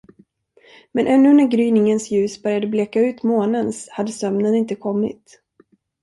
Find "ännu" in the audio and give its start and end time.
1.07-1.33